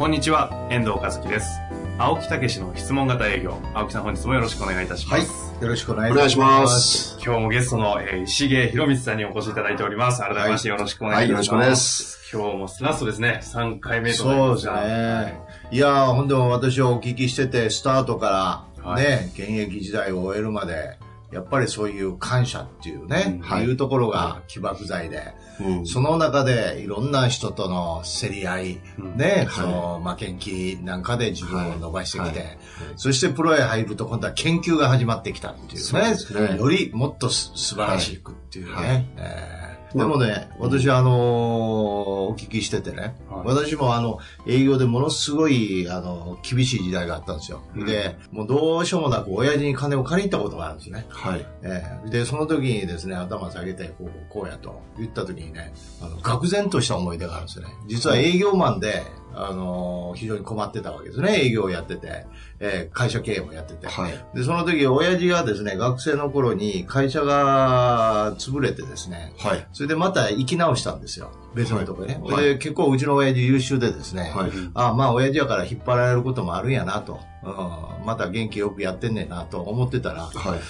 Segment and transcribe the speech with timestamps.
[0.00, 1.60] こんにちは、遠藤和樹です。
[1.98, 3.58] 青木武の質問型営業。
[3.74, 5.54] 青木さん本日もよろしくお願いいたしまはいす。。
[5.60, 7.18] よろしくお願いお願いします。
[7.22, 10.22] 今日もゲストの、えー石毛博光さんにお越しいただいております。
[10.22, 11.28] 改めましてよろしくお願いします。
[11.28, 12.30] はいよろしくお願いします。
[12.32, 13.40] 今日もラストですね。
[13.42, 14.86] 3回目となりそうですました。
[14.86, 15.40] ね。
[15.70, 20.96] いやー、ほんでも私をお聞きしてて、スタートから、はいね、現役時代を終えるまで、
[21.32, 23.64] やっぱりそういう感謝っていうね、はい。
[23.64, 25.86] いうところが起爆剤で、うん。
[25.86, 29.16] その中でいろんな人との競り合い、うん。
[29.16, 29.66] ね、はい。
[29.66, 32.48] その負けん気なんかで自分を伸ばしてきて、はい。
[32.48, 32.58] はい。
[32.96, 38.72] そしてプロへ入ると今度は研究が始まってきたっていうそうね、よりもっとす素晴らしくっていうね。
[38.72, 39.06] はい。
[39.16, 47.62] えーでもね、私はあのーお聞きしててね、はい私もあの、営業でものすごい、あの、厳しい時代があったんですよ。
[47.74, 51.06] うんで、もうどうしようもなく親父に金を借りに行ったことがあるんですね。
[51.08, 51.46] はい。
[51.62, 57.74] ええで、その時にですね、頭下げて、こう、こうやと言った時にね、あの、愕然とした思い出があるんですよね。
[57.88, 59.02] 実は営業マンで、
[59.34, 61.40] あの非常に困ってたわけですね。
[61.40, 62.26] 営業をやってて、
[62.58, 63.86] ええ会社経営もやってて。
[63.86, 64.12] はい。
[64.34, 69.66] で、その時、親父がですね、学生の頃に会社が潰れてですね、はい。
[69.72, 71.30] それでまた生き直したんですよ。
[71.54, 72.20] 別のとこね。
[72.22, 74.50] はいで、結構うちの親父優秀でですね、はい。
[74.74, 80.60] あまあ、親父やから引っ張られることもあるんやなと、うん、また元気よくやってんねんなと思ってたら、はい。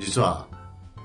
[0.00, 0.48] 実は、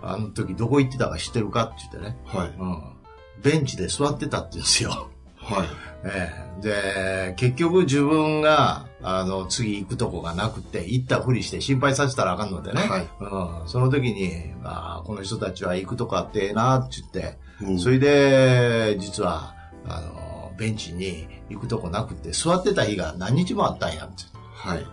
[0.02, 2.54] あの時どこ行ってたか知ってるかって言ってね、はい。
[2.58, 5.10] うん、ベンチで座ってたって言うんですよ。
[5.46, 5.68] はい。
[6.04, 12.82] ええで、結局自分が、あの、次行くとこがなくて、行ったふりして心配させたらあかんのでね。
[12.82, 19.54] はいうん、その時に、ああ、この人たちは行くとこあってええなって言って、うんそれで、実は、
[19.86, 24.24] あの、ベンチに行くとこなくて、座ってた日が何日もあったんやって。
[24.54, 24.86] はい。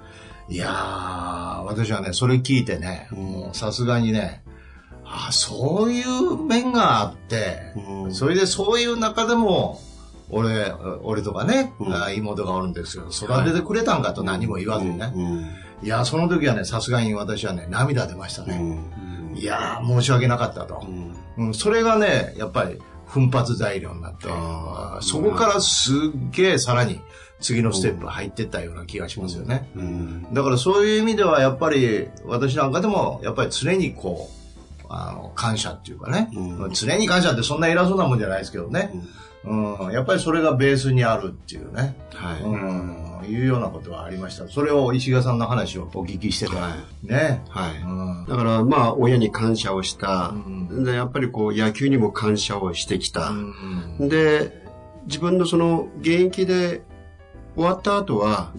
[0.48, 3.08] いやー、私はね、それ聞いてね、
[3.52, 4.42] さすがにね、
[5.04, 9.80] あそういう面があって、うんそれでそういう中でも、
[10.30, 10.72] 俺、
[11.02, 15.12] 俺とかね、うんあ妹がおるんですけど、育ててくれたんかと何も言わずにね。
[15.14, 15.50] うん。
[15.84, 18.56] いやー、その時はね、さすがに私はね、涙出ましたうね。
[18.58, 19.36] ん。
[19.36, 20.90] いやー、申し訳なかったとう。
[20.90, 21.46] ん。
[21.46, 24.28] うん、それがね、やっぱり奮発材料になって、
[25.00, 27.00] そこからすっげえさらに
[27.40, 29.68] 次のステップ入ってったような気がしますよね。
[29.74, 30.26] うん。
[30.32, 34.30] だからそういう意味ではやっぱり私なんかでもやっぱり常にこ
[34.84, 38.92] う、あの、感謝っていうかね、うん常に感謝ってそんな偉そうなもんじゃないですけどね、
[39.44, 42.42] うん、やっぱりそれがベースにあるっていうね、はい。
[42.42, 44.46] うん、いうようなことはありました。
[44.48, 47.78] それを石川さんの話をお聞きしてて、はね、はい。
[47.78, 50.28] うん、だから、まあ、親に感謝をした。
[50.28, 53.30] うんで、やっぱりこう、野球にも感謝をしてきた。
[53.30, 54.62] うんで、
[55.06, 56.82] 自分のその、現役で
[57.56, 58.52] 終わった後は、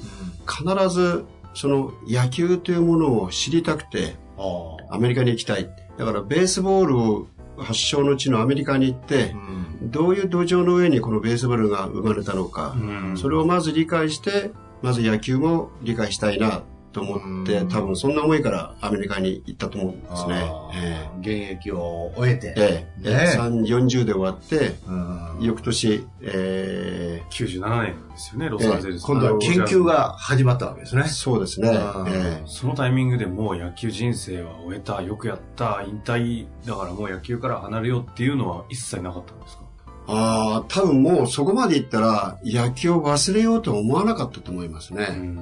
[0.46, 5.70] 必ず、その、野球というものを知りたくて、あアメリカに行きたい。
[5.98, 7.28] だから、ベースボールを
[7.58, 9.38] 発祥の地のアメリカに行ってあ、
[9.82, 9.92] うん。
[9.92, 13.18] どういう土壌の上にこのベースボールが生まれたのか、うん。
[13.18, 16.64] それをまず理解して、まず野球も理解したいな
[16.94, 20.72] と思って、うん多分そんな思いからアメリカに行ったと思うんですねあ。
[20.76, 29.04] えー現役を終えて、えええね3 40で終わって、うん翌年、え97年ですよね、ロサンゼルス。
[29.04, 31.08] 今度は研究が始まったわけですねー。
[31.08, 31.70] そうですね。
[31.70, 31.72] う
[32.04, 39.64] んええそのタイミングでもう野球人生は終えた、よくやった、引退だからもう野球から離れようっていうのは一切なかったんですか？
[40.06, 45.06] ああ、多分もうそこまで行ったら野球を忘れようとは思わなかったと思いますね。
[45.06, 45.38] ん。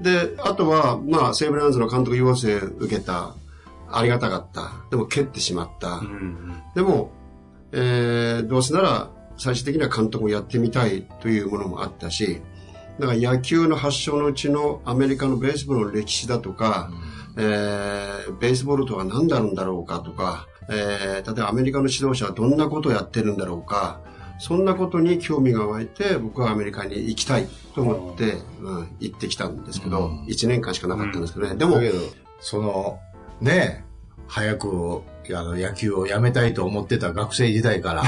[0.00, 3.34] で、あとは、まあ、西武ライオンズの監督要請受けた、
[3.92, 4.72] ありがたかった。
[4.90, 5.96] でも蹴ってしまった。
[5.96, 6.62] うん。
[6.74, 7.10] でも、
[7.72, 12.40] えー、どうせなら最終的には監督をやってみたいというものもあったし、
[12.98, 16.90] だから野球の発祥のうちのアメリカのベースボールの歴史だとか、
[17.36, 24.00] えー、ベースボールとは何であるんだろうかとか、えー、例えばアメリカの指導者はどんなことをやってるんだろうか、
[24.40, 31.56] そんなことに興味が湧いて、僕はアメリカに行きたいと思って、うん、行ってきたんですけど、うん1年間しかなかったんですけどね。
[31.56, 31.98] でもだ、けど、
[32.40, 32.98] その、
[33.42, 33.84] ねえ、
[34.26, 35.02] 早く、
[35.34, 38.02] あの、野球をやめたいと思ってた学生時代から、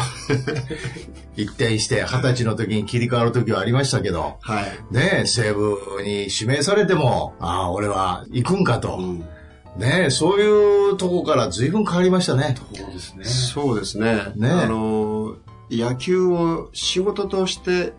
[1.37, 4.95] 一転して二十歳の時に切り替わる時はありましたけど、はい。
[4.95, 8.97] ねえ、西武に指名されても、ああ、俺は行くんかと。
[8.97, 9.25] うん
[9.77, 12.57] ねえ、そういうとこから随分変わりましたね。
[12.75, 13.25] そうですね。
[13.25, 14.33] そうですね。
[14.37, 15.12] ねあの、
[15.79, 17.93] 野球を仕事として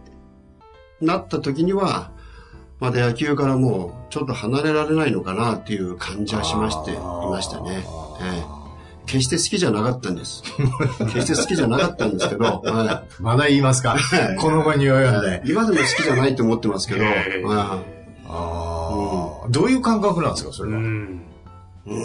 [1.02, 2.12] なった時には、
[2.80, 7.86] まだ野球からもうちょっと離れられないのかなっていう感じはしまして、いましたね。
[8.22, 8.54] ええ
[9.06, 10.44] 決して好きじゃなかったんです。
[11.14, 13.98] 決して好きじゃなかったんですけど、 はまだ言いますか？
[14.40, 15.42] この後に及んで。
[15.46, 17.04] い、今でも好きじゃないと思ってますけど、
[17.46, 17.82] あ
[19.44, 20.78] あ、どういう感覚なんですか、それは？
[20.80, 21.22] うん。
[21.86, 21.98] い、うー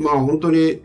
[0.00, 0.80] んまあ本当に、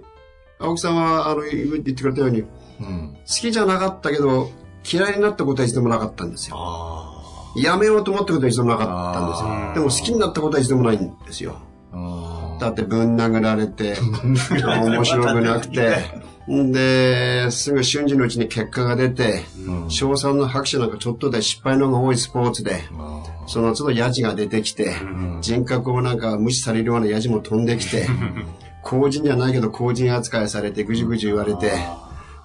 [0.63, 2.47] 青木さんはあの言言ってくれたように、好
[2.81, 3.17] うん。
[3.25, 4.49] きじゃなかったけど、
[4.91, 6.55] 嫌いになったことは一度もなかったんですよ。
[6.57, 7.09] あ
[7.55, 9.71] やめようと思ったことは一度もなかったんですあよ。
[9.71, 11.57] ーでも好きになったことは一度もないんですよ。
[11.91, 12.57] あ。
[12.59, 15.97] だってぶん殴られて、面白くなくて、
[16.51, 22.81] んで、すぐ瞬時のうちに結果が出て、うん賞賛の拍手なんかちょっとで失敗の方が多いスポーツで、
[23.47, 28.07] その都度ヤジが出てきて、うん人格をなんか無視されるようなヤジも飛んできて、
[28.83, 31.71] 公人じゃないけど公人扱いされてぐじゅぐじゅ言われて、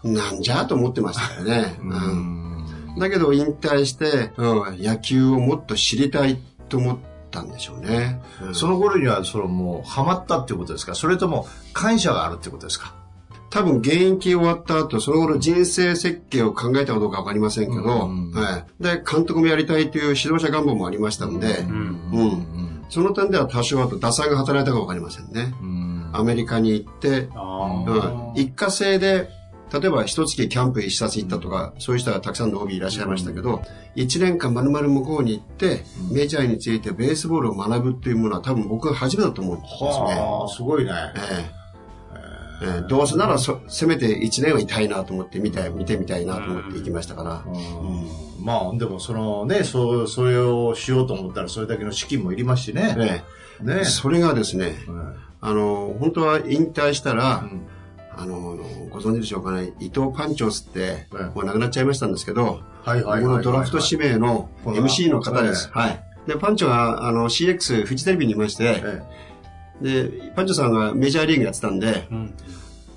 [0.04, 1.76] なんじゃと思ってましたよね。
[1.80, 2.98] ううんん。
[2.98, 6.38] だけど引退して、うん、野球をもっと知りたい
[6.68, 6.98] と思っ
[7.30, 8.20] たんでしょうね。
[8.54, 10.94] その頃には、そのもう、ハマったっていうことですか？
[10.94, 12.94] それとも、感謝があるってことですか？
[13.50, 18.82] 多分現役終わった後、その後の人生設計を考えたかどうかわかりませんけど、うんはい。
[18.82, 22.10] で、監督もやりたいという指導者願望もありましたので、うん。
[22.12, 25.54] うんその点では多少あと打算が働いたかわかりませんね。
[25.60, 28.00] うんアメリカに行って、あうん。
[28.00, 28.32] あ。
[28.34, 29.28] 一過性で、
[29.72, 33.62] 例えば一月キャンプ一冊行ったとか、そういう人がたくさんの OB いらっしゃいましたけど、
[33.94, 39.88] 一年間丸々向こうに行って、メジャーについてベースボールを学ぶっていうものは多分僕が初めてだと思うんですね。
[39.88, 40.92] はあ、すごいね。
[41.16, 41.58] ええ。
[42.60, 42.88] ええ。
[42.88, 47.44] どうせならそ、せめて一年はいたいなと思って見て、見てみたいなと思って行きましたから。
[47.46, 48.44] うん。
[48.44, 52.96] まあ、でも、そのね、そう、それをしようと思ったら、それだけの資金もいりますしね。
[53.60, 53.64] え。
[53.64, 53.84] ねえ。
[53.84, 57.66] それがですね、うんあの、本当は引退したら、うん
[58.20, 58.56] あの、
[58.90, 65.70] ご存知でしょうかね、伊藤パンチョスって、ええもう亡くなっちゃいましたんですけど、はいはいはいはい僕のドラフト指名の MC の方です。
[65.70, 66.04] はい。
[66.26, 68.82] で、パンチョが、あの、CX フジテレビにいまして、
[69.82, 72.34] えで、パンチョさんがメジャーリーグやってたんで、うん。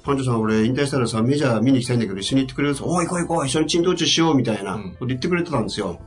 [0.04, 2.74] パンチョさん俺引退したらさ、メジャー見に行きたいんだけど一緒に行ってくれる？
[2.74, 2.86] ぞ。
[2.88, 6.00] おい行こう行こう、一緒に珍道中しようみたいなうんこと言ってくれてたんですよ。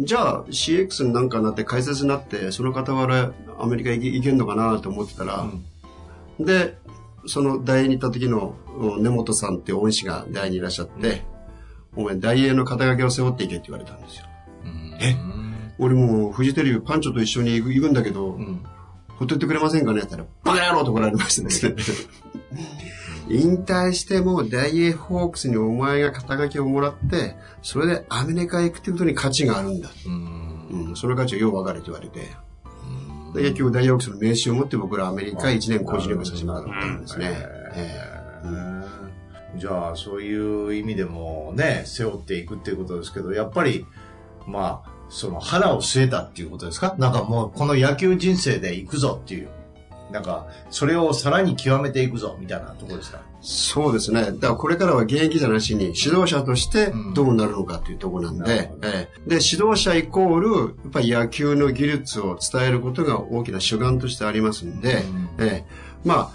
[0.00, 5.46] じゃあ CX になんかなって解説になって、その傍らアメリカ行け行けんのかなと思ってたら、
[6.38, 6.76] で、
[7.26, 11.24] その大英に行った時のうん根本さんっていう恩師が大英にいらっしゃって、
[11.96, 14.26] お前大英の肩書きを背負っていけって言われたんですよ。
[15.00, 15.16] え
[15.78, 18.64] 俺もうフジテレビパンチョと一緒に行くんだけど、うん。
[19.18, 21.74] ほっといてくれませんかねって言ったら、バカ野郎と怒られましたね。
[23.30, 29.90] 引退しても大英ホークスにお前が肩書きをもらって、それでアメリカへ行くってことに価値があるんだ。
[30.06, 30.88] うん。
[30.88, 32.20] うん、その価値をよう分かれって言われて。
[33.34, 37.36] で結局大英ホークスの名刺を持って僕らアメリカへ1年工事力させてもらったんですね。
[37.74, 38.18] え
[39.56, 43.86] じゃあ、そういう意味でもね、背負っていくっていうことですけど、やっぱり、
[44.46, 46.94] まあ、その腹を据えたっていうことですか？
[46.98, 49.48] なんかもう、この野球人生で行くぞっていう。
[50.10, 53.20] なんか、それをさらに極めていくぞ、みたいなところですか？
[53.40, 54.22] そうですね。
[54.22, 58.88] だからこれからは現役じゃなしに指導者としてどうなるのかっていうところなんで、なるほど。
[58.88, 59.28] ええ。
[59.28, 65.04] で、指導者イコール、やっぱり野球の技術を伝えることが大きな主眼としてありますんで、
[65.38, 65.44] うん。
[65.44, 65.88] ええ。
[66.04, 66.30] まあ、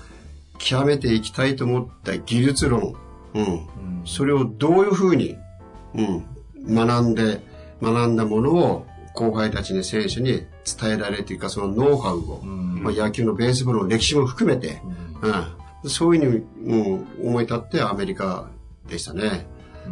[0.60, 2.96] 極めていきたいと思った技術論、
[3.34, 3.68] うん、
[4.06, 5.36] それをどういうふうに、
[5.96, 7.42] うん、学んで、
[7.82, 14.82] 学んだものを後輩たちに選手に伝えられるというか、そのノウハウを、んまあ、野球のベースボールの歴史も含めて、
[15.84, 18.50] うん、そういうふうに、うん、思い立ってアメリカ
[18.88, 19.48] でしたね。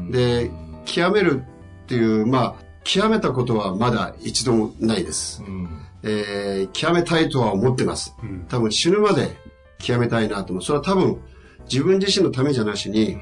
[0.10, 0.52] で、
[0.86, 1.44] 極める
[1.84, 5.44] っていう、まあ、極めたことはまだ一度もないです。
[5.46, 5.70] うん
[6.04, 8.16] えー極めたいとは思ってます。
[8.24, 8.46] うん。
[8.50, 9.38] 多分死ぬまで
[9.78, 10.64] 極めたいなと思う。
[10.64, 11.20] それは多分
[11.70, 13.18] 自分自身のためじゃなしに、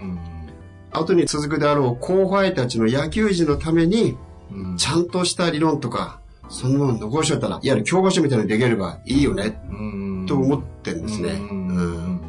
[0.91, 4.17] 後に続くであろう後輩たちの野球児のために、
[4.51, 10.25] うんちゃんとした理論とか、そんな残しといたら、いわゆる教科書みたいなのできればいいよね、うん。
[10.27, 11.29] と思ってるんですね。
[11.31, 12.21] うん。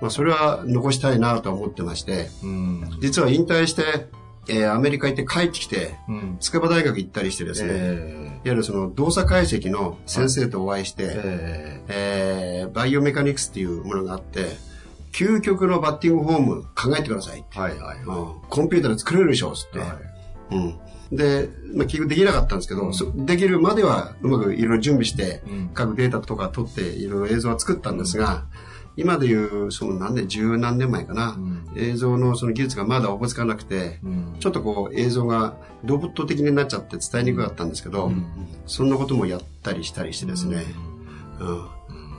[0.00, 2.98] まあ、それは残したいなとは思ってまして、うん。
[3.00, 3.82] 実は引退して、
[4.48, 6.36] えーアメリカ行って帰ってきて、うん。
[6.40, 11.84] 筑波大学行ったりしてですね、いわえゆるその動作解析の先生とお会いして、ーえ。
[11.88, 14.56] えーバイオメカニクスっていうものがあって、
[15.12, 17.56] 究極のバッティングフォーム考えてくださいって。
[17.56, 17.98] ーはいはい。
[17.98, 18.04] うん。
[18.48, 19.78] コンピューターで作れるでしょつって。
[19.78, 19.88] はい。
[20.56, 20.78] うん。
[21.12, 22.94] で、まあ、結局できなかったんですけど、うん。
[22.94, 25.70] そできるまではうまくいろいろ準備して、うん。
[25.74, 28.46] 各データとか取っていろいろ映像は作ったんですが、
[28.96, 31.64] 今でいう、その何年、十何年前かな、うん。
[31.76, 34.36] 映像のその技術がまだおぼつかなくて、うん。
[34.40, 35.54] ちょっとこう映像が
[35.84, 38.10] ロボット的になっちゃって伝えにくかったんですけど、
[38.66, 40.64] そんなこともやったりしたりしてですね、
[41.40, 41.58] うん。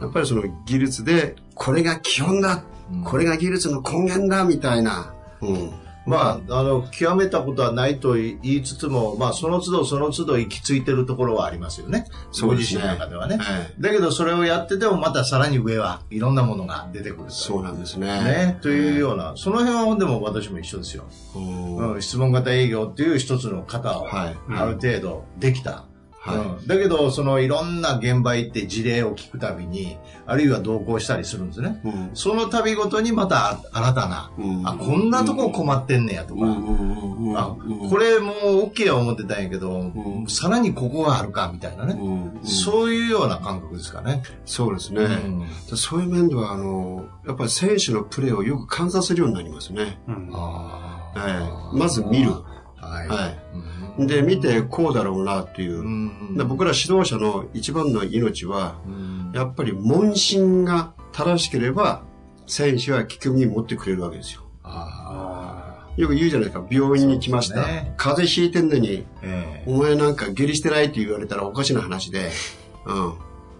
[0.01, 3.03] やっぱりその技術で、これが基本だ、うん。
[3.03, 5.71] これが技術の根源だ、みたいな、うん、
[6.05, 12.07] まあ、あの、極めたことはないと言いつつも、まあ、その都度その都度行き着いてるところはありますよね。
[12.31, 13.38] そご自身の中ではね。
[13.41, 17.29] ええだけど、それをやってても、またさらに上はいろんなものが出てくると。
[17.31, 18.07] そうなんですね。
[18.07, 18.60] ね。
[18.62, 21.05] というような、その辺はでも私も一緒ですよ。
[21.36, 25.72] うんうん、質問型営業っていう一つの型を、はいある程度できた。
[25.72, 25.92] はいうん
[26.25, 31.82] だけど、そのいろんな現場行って事例を聞くたびに、あるいは同行したりするんですね。
[31.84, 32.12] うん。
[32.13, 34.68] その度ごとにまた新たな、うん。
[34.68, 37.38] あ、こんなとこ困ってんねやとか、うん。
[37.38, 37.56] あ、
[37.89, 38.36] これもう
[38.70, 40.25] OK は思ってたんやけど、ん。
[40.30, 42.00] さらにここがあるかみたいなね、
[42.44, 44.24] そういうような感覚ですかね。
[44.46, 45.01] そうですね。
[45.03, 45.77] うん。
[45.77, 50.00] そういう面では、あの、やっぱり選手のプレーをよく観察するようになりますね。
[50.08, 51.77] はい。
[51.77, 52.32] まず見る。
[52.32, 53.08] はい。
[53.10, 53.39] はい。
[53.56, 55.79] うんで、見てこうだろうなっていう。
[55.79, 62.03] うんで僕ら指導者の一番の命は、うんやっぱり問診が正しければ、
[62.45, 64.41] 選手は聞く耳持ってくれるわけですよ。
[64.63, 67.65] あよく言うじゃないですか、病院に来ました。
[67.67, 72.31] ね風邪ひいてんのに、ーえお前なんか下痢してないって言われたらおかしな話で、
[72.85, 73.13] うん。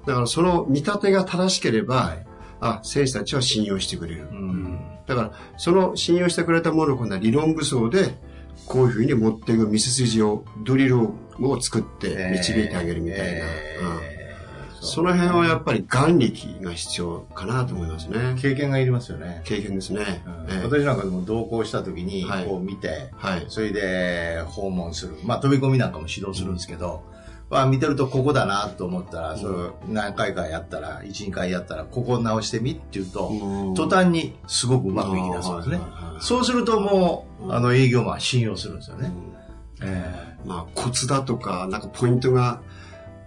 [0.06, 2.28] だからその見立てが正しければ、はい
[2.60, 4.28] あ、選手たちは信用してくれる。
[4.32, 8.16] えうんだから、その信用してくれたものを今度は理論武装で、
[8.66, 13.24] こういうふうに持っていく道筋を、ドリルを作って導いてあげるみたいな。
[13.24, 14.24] うんえー
[14.84, 18.36] その辺はやっぱり眼力が必要かなと思いますね。
[18.38, 19.42] 経験がいりますよね。
[19.46, 20.24] 経験ですね。
[20.28, 23.46] うんええ私なんかでも同行した時にはいこう見て、はい。
[23.48, 25.16] それで訪問する。
[25.24, 27.02] まあ飛び込みなんかも指導するんですけど、
[27.54, 29.54] まあ見てるとここだなと思ったら、それ
[29.88, 35.80] 何回かやったら、1、2回やったら、ここ直してみって言うと、うん途端にすごくうまくいきだそうですね
[36.20, 39.12] そうするともう、あの営業マンは信用するんですよね。
[39.84, 42.62] えまあ、コツだとか、なんかポイントが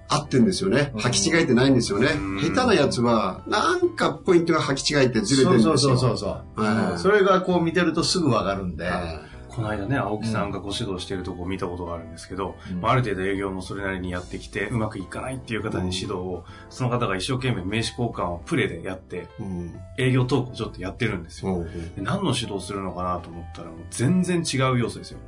[0.09, 0.91] 合ってんですよね。
[0.95, 2.41] うん履き違えてないんですよねうん。
[2.41, 5.79] 下手なやつは、なんかポイントが履き違えてえずれてるんですよ。
[5.79, 6.65] そうそうそうそ
[6.95, 6.99] う。
[6.99, 9.21] それがこう見てるとすぐわかるんで、は
[9.57, 21.55] この間ね、青木さんがご指導しているとこを見たことがあるんですけど、うんまあある程度営業もそれなりにやってきて、うまくいかないっていう方に指導を、その方が一生懸命名刺交換をプレでやって、いうん営業トークをちょっとやってるんですよ。
[21.55, 25.19] そうで何の指導するのかなと思ったら、全然違う要素ですよ。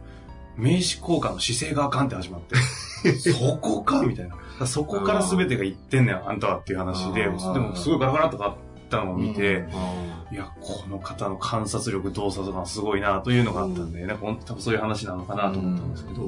[0.57, 2.57] 名刺交換の姿勢があかんって始まって、
[3.19, 4.67] そこかみたいな。
[4.67, 8.57] そこから全てが言ってんねん、あんたはっていう話で、でもすごいガラガラとか
[8.89, 16.23] たのを見て、あいや、この方の観察力、動作とかすごいなというのがあったんで、なんか本当多分そういう話なのかなと思ったんですけど。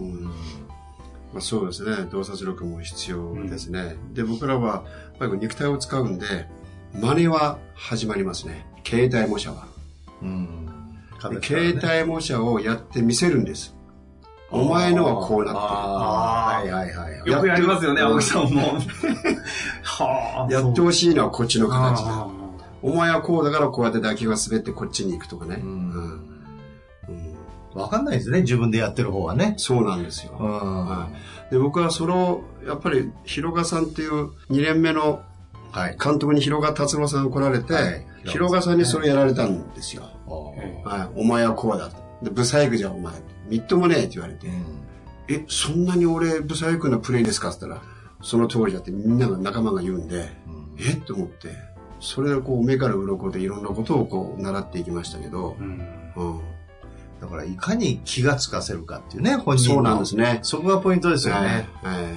[1.33, 2.09] まあ、そうですね。
[2.11, 3.97] 洞察力も必要ですね。
[4.13, 4.83] で、僕らは、やっ
[5.19, 6.27] ぱり肉体を使うんで、
[6.93, 8.67] 真似は始まりますね。
[8.85, 9.69] 携帯模写は。
[10.23, 10.57] うん
[11.29, 13.77] で携帯模写をやってみせるんです。
[14.51, 15.59] お前のはこうなってる。
[15.59, 17.31] はいはいはいはい。
[17.31, 18.63] よくやりますよね、うん青木さんも。
[19.85, 20.53] はあ。
[20.53, 22.27] やってほしいのはこっちの形だ。
[22.83, 25.61] あお前はこうだからこうやって打球が滑ってこっちに行くとかね。
[25.63, 25.73] うんう
[26.17, 26.31] ん
[27.73, 29.55] わかんないですね、自分でやってる方はね。
[29.57, 31.09] そうなんですよ。
[31.53, 35.23] で僕はそれを、やっぱり、広賀さんっていう2年目の
[35.71, 35.97] はい。
[36.03, 40.03] 監督に広賀達郎さんが来られて、はい広賀さんにそれやられたんですよ。
[40.59, 41.97] えはい、お前はこうだと。
[42.23, 43.15] で、ブサイクじゃんお前。
[43.49, 44.47] みっともねえって言われて、
[45.29, 47.87] え、そんなに俺、ブサイクなプレイですかって言ったら、
[48.23, 50.29] その通りだってみんなが仲間が言うんで、
[50.79, 50.97] え？
[50.97, 51.49] と思って、
[52.01, 56.13] それでこう目から鱗でいろんなことをこう習っていきましたけどう、ん。
[56.17, 56.41] うん。
[57.21, 59.75] だから、いかに気がつかせるかっていうね、本人の。
[59.75, 60.39] そうなんですね。
[60.43, 61.69] そこがポイントですよね。
[61.83, 62.11] はいはい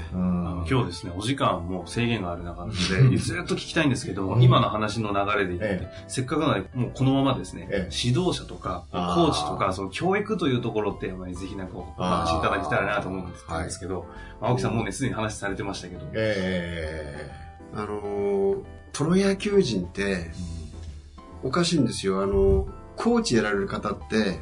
[0.66, 2.72] 今日ですね、お時間も制限がある中で、
[3.18, 9.30] ずっと聞きたいんですけども、今の話の流れで言って、えせっかくなので、もうこのままですね、え指導者とか、コあー。
[9.30, 14.06] ーチとか、その教育というところって、まあぜひなんかお話しいただけたらなと思うんですけど、
[14.40, 17.30] まあ青木さんもうね、すでに話されてましたけど、え。
[17.76, 18.58] あのー
[18.94, 20.32] プロ野球人って、
[21.44, 22.22] おかしいんですよ。
[22.22, 24.40] あの、コーチやられる方って、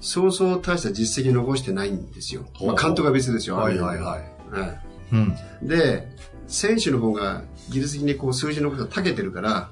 [0.00, 2.44] そうそう大した実績残してないんですよ。
[2.64, 3.56] まあ、監督は別ですよ。
[3.56, 4.60] えはいはいはい。
[4.60, 4.80] はい
[5.12, 5.36] うん。
[5.62, 6.06] で、
[6.46, 9.70] 選手の方が技術的にこう数字のことが長けてるから、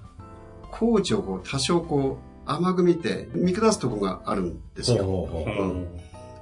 [0.71, 5.04] コーチをこう多少こう甘く見て見下すとこがあるんですよ。
[5.04, 5.87] ほうん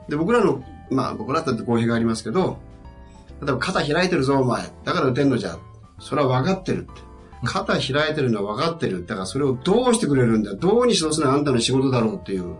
[0.09, 2.59] で、僕らの、まあ僕らだって公平がありますけど、
[3.41, 4.71] 例えば肩開いてるぞお前。
[4.85, 5.59] だから打てんのじゃ。
[5.99, 7.12] それは分かってるって。
[7.45, 9.05] 肩開いてるのは分かってる。
[9.07, 10.55] だからそれをどうしてくれるんだ？
[10.55, 12.55] どうに指導するのはあんたの仕事だろうっていう。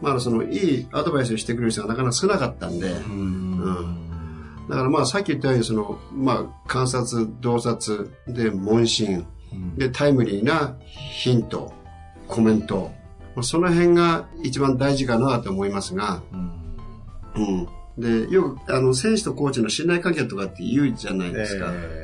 [0.00, 4.66] まあそのいいアドバイスをしてくれる人がなかなか少なかったんで、うん。
[4.68, 9.26] だからまあさっき言ったようにその、まあ観察、洞察、で問診、
[9.76, 11.72] でタイムリーなヒント、
[12.26, 12.90] コメント。
[13.34, 16.22] まあその辺が一番大事かなと思いますが、
[17.36, 17.68] うん。
[17.96, 21.66] で、よく、あの、選手とコーチの信頼関係とかって言うじゃないですか。
[21.72, 22.03] えで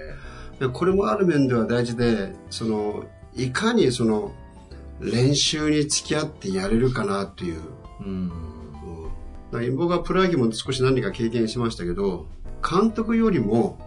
[0.69, 4.33] これもある面では大事で、その、いかにその、
[5.01, 7.61] 練習に付き合ってやれるかなという、
[8.01, 8.31] うん。
[9.77, 12.27] 僕はプロ野球も少し何か経験しましたけど、
[12.69, 13.79] 監督よりも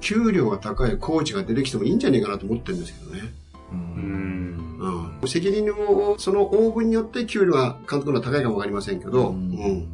[0.00, 3.32] 給料が高いコーチが出てきてもいいんじゃないかなと思ってるんですけどね。
[3.72, 3.74] う。
[3.74, 5.12] うんん。
[5.22, 9.86] うん、責任を、その応分によって給料が監督の高いかもわかりませんけど、ううんん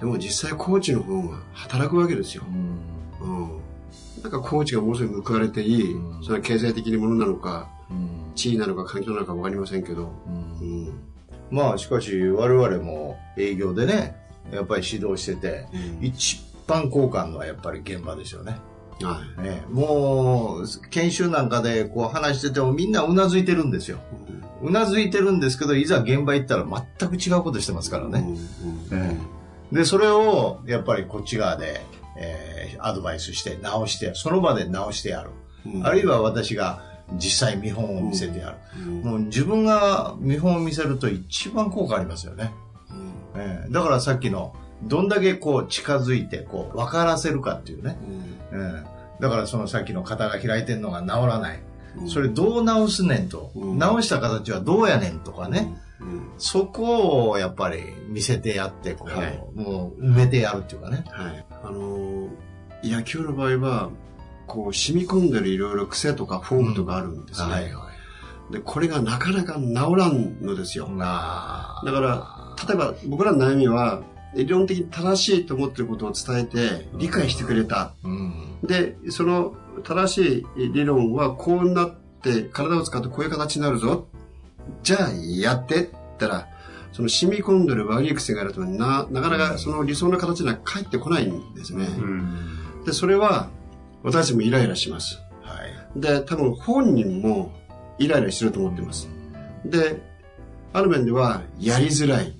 [0.00, 2.44] でも実際コーチの方が働くわけですよ。
[2.48, 2.78] うん、
[4.24, 6.24] なんかコーチがもうすぐ報われていい、うん。
[6.24, 8.32] それは経済的にものなのか、うん。
[8.34, 10.10] 地位なのか環境なのかわかりませんけど、
[11.50, 14.16] まあ、しかし、我々も営業でね、
[14.50, 15.66] やっぱり指導してて、
[16.00, 18.56] 一番好感のはやっぱり現場ですよね。
[19.02, 19.42] はい。
[19.42, 23.98] ねもう、研修なんかでこう話しててもみんなうなずいてるんですよ。
[24.62, 26.64] うなずいてるんですけど、いざ現場行ったら
[26.98, 28.20] 全く違うことしてますからね。
[28.90, 28.98] うん。
[28.98, 29.04] うん。
[29.04, 29.18] え
[29.70, 31.82] で、それをやっぱりこっち側で、
[32.16, 35.30] えーアドバイスして直して、その場で直してやる。
[35.66, 36.82] うんあるいは私が
[37.14, 38.82] 実際見本を見せてやる。
[38.86, 42.52] うんもう自分が見本を見せると一番効果ありますよね。
[43.36, 47.96] ええだからさっきの、どんだけこう近づいて、こう分からせるかっていうね。
[48.52, 51.58] ええだからそのさっきの肩が開いてんのが治らない。
[51.98, 53.52] うんそれどう直すねんと。
[53.54, 55.74] うん直した形はどうやねんとかね。
[56.04, 61.04] うんそこをやっぱり見せてやって、こう、はいもう埋めてやるっていうかね。
[61.10, 61.46] はい。
[61.62, 62.28] あのー
[62.84, 63.90] 野球の場合は、
[64.46, 67.52] こう、染み込んでるいろいろ癖とかフォームとかあるんですね。
[67.52, 67.88] はいは
[68.50, 68.52] い。
[68.52, 70.88] で、これがなかなか治らんのですよ。
[70.88, 74.02] なだから、例えば僕らの悩みは、
[74.34, 77.94] 理論的に正しいと思ってることを伝えて、理解してくれた。
[78.02, 78.58] うん。
[78.62, 84.08] で、その正しい理論はこうなって、体を使ってこういう形になるぞ。
[84.82, 86.48] じゃあ、やってって言ったら、
[86.92, 91.86] その染み込んでる悪い癖があるとな、なかなかその理想の形には返ってこないんですね。
[91.86, 92.84] うん。
[92.84, 93.50] で、それは、
[94.02, 95.20] 私たちもイライラします。
[95.42, 95.54] は
[95.96, 96.00] い。
[96.00, 97.52] で、多分本人も
[97.98, 99.08] イライラしてると思ってます。
[99.64, 100.02] で、
[100.72, 102.36] ある面では、やりづらい、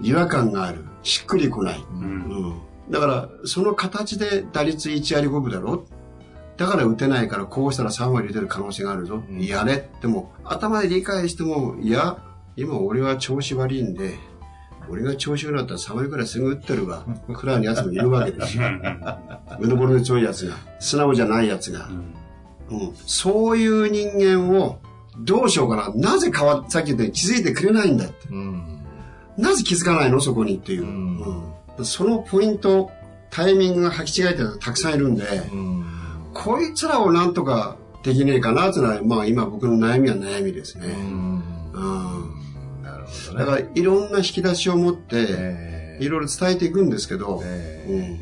[0.00, 1.78] 違和感がある、しっくりこない。
[1.78, 1.82] う。
[1.94, 2.06] うん
[2.52, 2.60] ん。
[2.90, 5.86] だから、その形で打率1割5分だろ
[6.56, 9.22] だから打てないからこうしたら3割出る可能性があるぞ。
[9.28, 12.18] うんやれっても、頭で理解しても、いや、
[12.56, 14.14] 今俺は調子悪いんで、
[14.88, 17.04] 俺が調子悪かったら3割くらいすぐ打ってるわ。
[17.34, 18.64] くらいのやつもいるわけですよ。
[19.58, 21.88] 目のボロで強いやつが、素直じゃないやつが。
[22.70, 24.78] うん、そういう人間を
[25.18, 25.90] どうしようかな。
[25.94, 28.28] なぜ変わっ、さっき言ったように気づいてくれないんだって。
[28.30, 28.80] うん。
[29.36, 30.20] なぜ気づかないの？
[30.20, 30.82] そこにっていう。
[30.82, 31.18] うん
[31.78, 32.92] うんそのポイント、
[33.30, 35.84] タイミングが履き違えてる人たくさんいるんで、うん。
[36.34, 40.88] こいつらをなんとかできねえかなっていうのは、まあ今僕の悩みは悩みですね。
[40.88, 41.42] うん
[42.82, 43.38] なるほどね。
[43.38, 48.20] だからいろんな引き出しを持って、えいろいろ伝えていくんですけど、え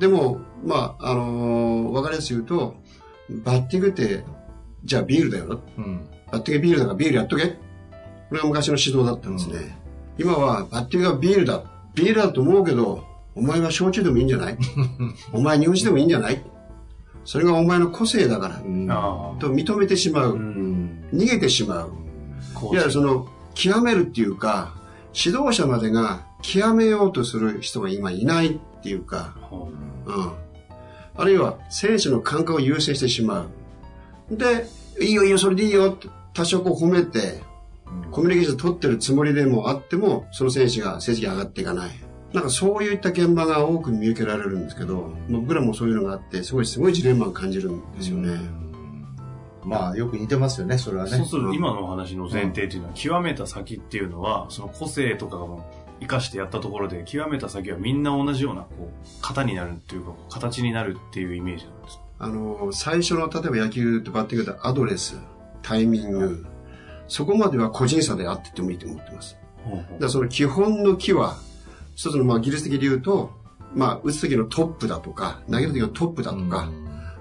[0.00, 2.76] でも、まあ、あのーわかりやすく言うと、
[3.44, 4.24] バッティングって、
[4.84, 5.60] じゃあビールだよ。
[5.78, 6.08] うん。
[6.30, 7.46] バッティングビールだからビールやっとけ。
[7.48, 9.78] これが昔の指導だったんですね。
[10.18, 11.62] 今はバッティングはビールだ。
[11.94, 13.04] ビールだと思うけど、
[13.34, 14.58] お前は焼酎でもいいんじゃない？
[15.32, 16.42] お前日本酒でもいいんじゃない？
[17.26, 18.56] それがお前の個性だから。
[19.40, 20.36] と認めてしまう。
[20.36, 21.04] うん。
[21.12, 21.92] 逃げてしまう。
[22.54, 24.74] こいや、その、極めるっていうか、
[25.12, 29.34] 指導者までが極めようとする人が今いないっていうか、
[30.06, 30.32] うん。
[31.16, 33.48] あるいは、選手の感覚を優先してしま
[34.30, 34.36] う。
[34.36, 34.66] で、
[35.00, 37.42] いいよいいよ、それでいいよって多少こう褒めて、
[38.12, 41.90] コミュニケーション取ってるつもりでもあっても、その選手が成績上がっていかない。
[42.36, 48.38] なんかそういった現場が多く見受けられるんですけど、まあ僕らもそういうのがあって、すごいすごいジレンマを感じるんですよね。
[49.64, 51.10] まあ、よく似てますよね、それはね。
[51.10, 55.64] そうすると今のお話の前提っていうのは、極めた先っていうのは、その個性とかも
[55.98, 62.00] 生かしてやったところで、極めた先はみんな同じような、こう、型になるっていうか、形になるっていうイメージなんです。
[62.18, 65.18] あの、最初の、例えば野球とバッティングでアドレス、
[65.62, 66.46] タイミング、
[67.08, 69.36] そこまでは個人差であっててもいいと思ってます。
[69.64, 71.38] だからその基本の木は、
[71.96, 73.30] 一つのまあ技術的に言うと、
[73.74, 76.70] まあ打つ時のトップだとか、投げる時のトップだとか、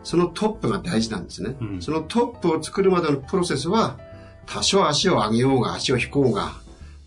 [0.03, 1.55] そのトップが大事なんですね。
[1.59, 3.97] うんそのトップを作るまでのプロセスは、
[4.45, 6.51] 多少足を上げようが足を引こうが、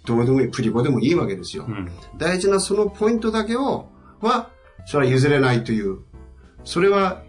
[0.04, 1.66] どうでもいい、プリコでもいいわけですよ。
[1.68, 1.88] うん。
[2.16, 4.50] 大事なそのポイントだけを、は、
[4.86, 5.98] それは譲れないという、
[6.64, 7.22] それは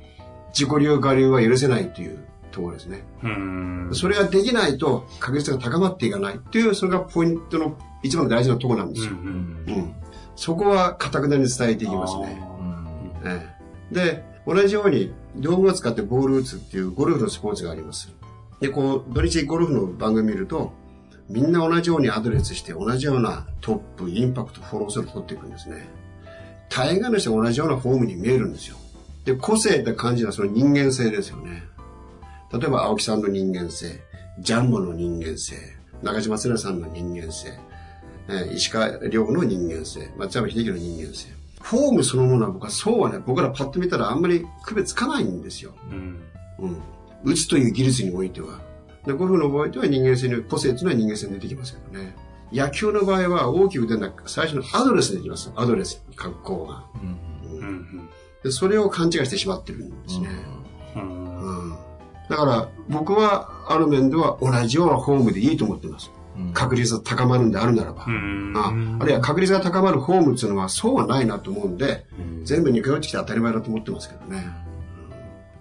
[0.54, 2.18] 自己流我流は許せないという
[2.52, 3.04] ところですね。
[3.24, 3.90] うん。
[3.92, 9.12] それができないと確率が高まっていかないっていう、それがポイントの一番大事なところなんですよ。
[9.12, 9.18] うん
[9.68, 9.99] うん。
[10.40, 12.42] そこは堅くなに伝えていきますね。
[12.42, 13.50] あえ
[13.92, 18.10] えで、同じように道具を使ってボールを打つっていうゴルフのスポーツがあります。
[18.62, 20.72] で、こう、土日ゴルフの番組見ると、
[21.28, 25.90] みんな同じようにアドレスして同じようなトップ、インパクト、フォロースルー取っていくんですね。
[26.70, 28.78] 大概の人が同じようなフォームに見えるんですよ。
[29.26, 31.64] で、個性って感じはその人間性ですよね。
[32.54, 34.00] 例えば青木さんの人間性、
[34.40, 35.58] ジャンボの人間性、
[36.02, 37.60] 中島聖奈さんの人間性、
[38.30, 41.28] えー石川遼の人間性、松山秀樹の人間性。
[41.62, 45.74] フォームそのものは僕はそうはね、僕らパッと見たらあんまり区別つかないんですよ。
[45.92, 46.24] うん。
[46.60, 46.78] うん。
[47.24, 48.62] 打つという技術においては。
[49.06, 52.16] で、ゴルフの場合では人間性に、個性っていうのは人間性に出てきますけどね。
[52.52, 55.52] 野球の場合は大きく出なく、最初のアドレスできます。
[55.56, 56.84] アドレス、格好が。
[57.52, 57.60] うん。
[57.60, 58.10] うん。
[58.44, 60.30] で、それを勘違いしてしまってるんですね。
[60.96, 61.42] うん。
[61.42, 61.78] うん。
[62.30, 66.10] だから、僕はある面では同じようなフォームでいいと思ってます。
[66.54, 68.06] 確率が高まるんであるならば。
[68.08, 68.54] うん。
[68.56, 72.06] ああるいは確率が高まるフォームっていうのはそうはないなと思うんで、
[72.44, 74.70] 全部似通ってきて当たり前だと思ってますけどね。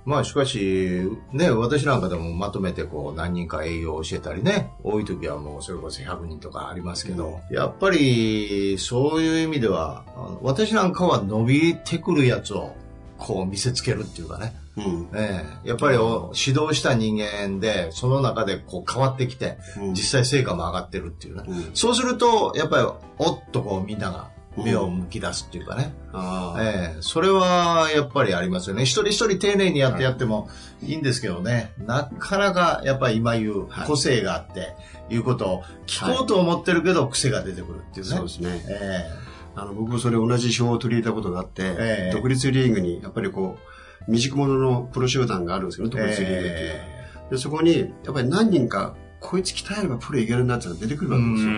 [0.08, 10.06] まあしかし、ね、私なんかでもまとめてこう何人か営業を教えたりね、多い時はもうそれこそ100人とかありますけど、やっぱりそういう意味では、
[10.40, 12.74] 私なんかは伸びてくるやつを
[13.18, 15.08] こう見せつけるっていうかね、うん。
[15.14, 21.42] ええやっぱりお指導した人間で、その中でこう変わってきて、うん実際成果も上がってるっていうね。
[21.46, 22.84] うんそうすると、やっぱり、
[23.18, 25.92] おっとこうみんなが目を向き出すっていうかね。
[26.12, 26.62] ああ。
[26.62, 28.84] ええそれはやっぱりありますよね。
[28.84, 30.48] 一人一人丁寧にやってやっても
[30.82, 31.72] いいんですけどね。
[31.78, 34.74] なかなかやっぱり今言うはい個性があって、
[35.10, 38.16] いうことを聞こうと思ってるけど癖が出てくるっていうね。
[38.16, 38.64] そうですね。
[38.68, 39.27] え
[39.60, 46.54] あの、僕もそれ同じ表を取り入れたことがあって、ええ独立リーグに、やっぱりこう、未熟者のプロ集団があるんですけど、え独立リーグっていう。
[46.54, 51.50] えで、そこに、やっぱり何人か、こいつ鍛えればプロいけるなって出てくるわけですよ。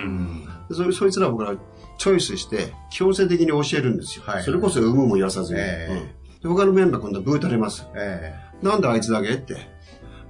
[0.86, 1.54] でそそいつらを僕ら
[1.98, 4.24] チョイスして、強制的に教えるんですよ。
[4.26, 5.60] はいそれこそ有無も言わさずに。
[5.60, 7.86] ええうんで他のメンバー今度はブータれます。
[7.94, 9.56] えなんであいつだけって。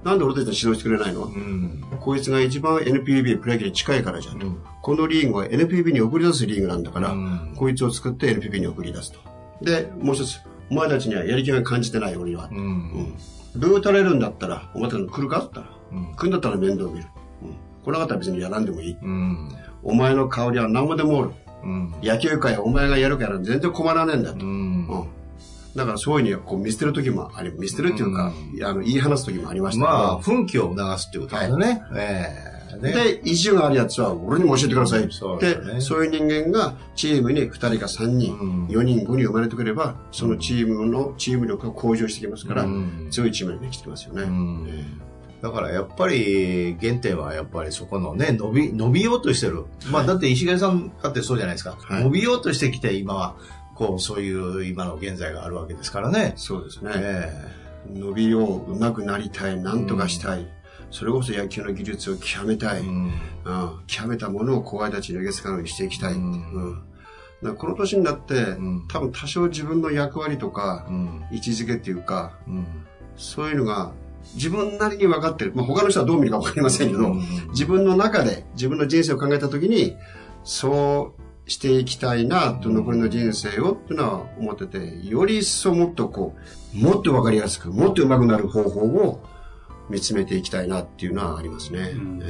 [0.03, 1.83] なんで俺たちに指導してくれないの、えうん。
[1.99, 4.47] こいつが一番 NPB プロ野球に近いからじゃんと。
[4.47, 9.19] うんこのリーグは NPB に送り出すリーグなんだから、うんこいつを作って NPB に送り出すと。
[9.63, 10.39] で、もう一つ、
[10.71, 12.49] お前たちにはやる気が感じてない俺には。
[12.51, 12.55] う。
[12.55, 13.13] うんん。
[13.55, 15.37] ブータれるんだったら、お前たち来るか？
[15.39, 17.05] って言ったら、うん来るんだったら面倒見る。
[17.43, 17.55] うん。
[17.83, 18.97] 来なかったら別にやらんでもいい。
[18.99, 19.49] うん。
[19.83, 21.31] お前の香りは何もでもおる。
[21.63, 21.93] うん。
[22.01, 24.43] 野球界はお前がやるから全然困らねえんだと。
[24.43, 25.07] うんうん。
[25.75, 29.97] だからそういうふうにこう見捨てる時もあり、見捨てるっていうか、あの、言い放す時もありましたけど。
[29.97, 31.81] まあ、奮起を促すっていうことですね。
[31.95, 32.91] ええね。
[32.91, 44.23] で、意地があるやつは俺にも教えてくださいってそうねそういう人間がチームに2人か3人、うん4人、5人生まれてくれば、そのチームのチーム力が向上してきますから、うん強いチームにできてきますよね。
[44.23, 49.65] うんえだからやっぱり原点はやっぱりそこのね、伸び、伸びようとしてる。
[49.91, 51.75] まあだって石毛さんだってそうじゃないですか。
[51.81, 53.35] はい伸びようとしてきて今は、
[53.81, 56.37] こうそういう今の現在があるわけですからねえ。
[56.37, 56.91] そうですね。
[56.95, 60.47] え伸びよう、上手くなりたい、なんとかしたい。
[60.91, 62.81] それこそ野球の技術を極めたい。
[62.81, 63.13] えうん
[63.43, 66.13] うん極めたものを後輩たちに投げつかるようにしていきたい。
[66.13, 72.65] ううんこの年になって、ん多分多少自分の役割とか、うん位置づけっていうか、うん
[73.17, 73.93] そういうのが
[74.35, 75.53] 自分なりに分かってる。
[75.55, 79.97] まあ、他の人はどう見るか分かりませんけど、うん自分の中で自分の人生を考えたときに、
[80.43, 81.20] そう
[81.51, 86.35] していきたいなと、残りの人生をっていうのは思ってて、より一層もっとこ
[86.73, 89.21] う、もっと分かりやすく、もっと上手くなる方法を
[89.89, 91.91] 見つめていきたいなっていうのはありますね。
[91.93, 92.21] うん。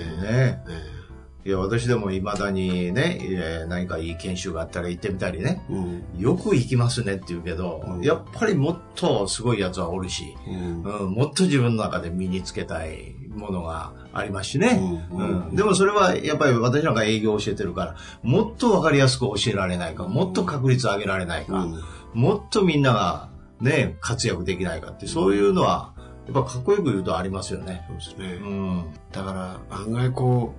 [1.44, 5.64] いや、私でも未だにね、えー何かいい研修があったら行ってみたりね。
[5.70, 6.04] えうん。
[6.20, 8.02] よく行きますねって言うけど、うん。
[8.02, 10.84] やっぱりもっとすごいやつはおるし、うん。
[10.84, 14.80] うん、もっと自分の中で身につけたいものがありますしね。
[15.12, 21.80] ううんんでもそれはやっぱり私なんか営業を教えてるから、もっとわかりやすく教えられないか、もっと確率上げられないか、うん
[22.14, 23.30] もっとみんなが
[23.62, 25.94] ね、活躍できないかって、そういうのは、
[26.26, 27.86] やっぱかっこよく言うとありますよね。
[27.88, 28.34] そうですね。
[28.42, 28.86] うん。
[29.12, 30.54] だから案外こ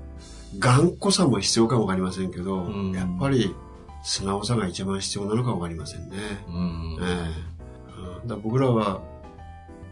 [0.54, 3.54] う頑固さも必要かもわかりませんけど、うんやっぱり
[4.02, 6.16] 素直さが一番必要なのかわかりませんね。
[6.48, 6.98] うん。
[7.00, 9.00] ええうんだ僕らは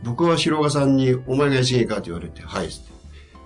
[0.02, 2.90] 僕は広岡さんに「お前が一芸か?」って言われて「はい」って。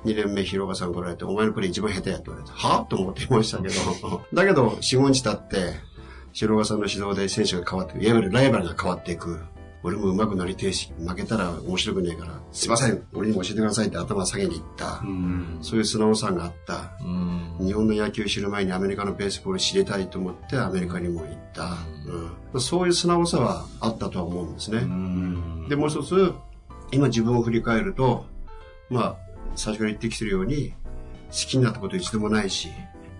[0.04, 2.86] 2年目広岡さん来られて「お前のプレイ一番下手や」って言われて「は？
[2.88, 4.22] と思っていましたけど。
[4.34, 5.74] だけど四五日経って
[6.32, 9.40] 広岡さんの指導で選手が変わっていくいわゆるライバルが変わっていく。
[9.84, 15.58] 俺も上手くなりてえし負けたら面白くねえからすいません俺にも教えてくださいって頭下げに行った、うん。
[15.60, 16.92] そういう素直さがあった。
[17.04, 17.66] うん。
[17.66, 21.76] 日本の野球を知る前にアメリカのベースボールを知りたいと思ってアメリカにも行った。
[22.54, 24.78] うんそういう素直さはあったとは思うんですね。
[24.78, 25.68] うん。
[25.68, 26.32] で、もう一つ、
[26.92, 28.26] 今自分を振り返ると、
[28.90, 29.16] まあ、
[29.56, 30.72] 最初から言ってきてるように、
[31.30, 32.68] 好きになったこと一度もないし、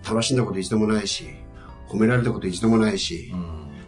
[0.07, 1.25] 楽しんだこと一度もないし、
[1.89, 3.33] 褒められたこと一度もないし、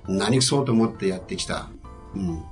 [0.07, 1.69] 何くそうと思ってやってきた。
[2.13, 2.43] うん。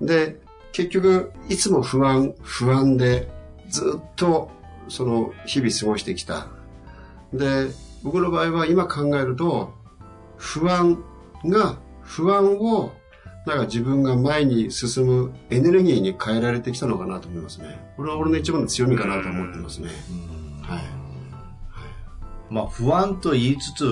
[0.00, 0.06] うん。
[0.06, 0.40] で、
[0.72, 3.30] 結局、いつも不安、不安で、
[3.68, 4.50] ずっと、
[4.88, 6.48] その、日々過ごしてきた。
[7.32, 7.68] で、
[8.02, 9.72] 僕の場合は今考えると、
[10.36, 10.98] 不安
[11.44, 12.92] が、不安を、
[13.46, 17.92] なんか自分が前に進むエネルギーに変えられてきたのかなと思いますね。
[17.96, 19.88] これは俺の一番の強みかなと思ってますね。
[20.62, 20.82] はい。
[22.50, 23.84] まあ不安と言いつつ、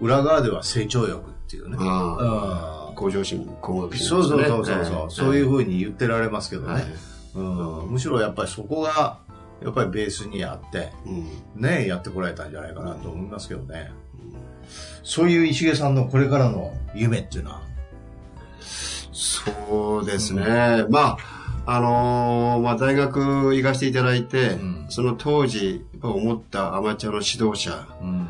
[0.00, 1.76] 裏側では成長欲っていうね。
[1.80, 6.84] ああ、うん向上心、工学そうそうそうそうそう、そういううふうに言ってられますけどね、はい。
[7.36, 7.90] うん。
[7.92, 9.18] むしろやっぱりそこが、
[9.62, 11.62] やっぱりベースにあって、うん。
[11.62, 13.92] ね、やってこられたんじゃないかなと思いますけどね。
[15.02, 17.62] そういう石毛さんのこれからの夢っていうのは、
[19.12, 20.84] そうですね。
[20.90, 21.18] まあ、
[21.66, 24.86] あのーまあ、大学行かせていただいて、うん。
[24.88, 28.28] その当時、思ったアマチュアの指導者、うん。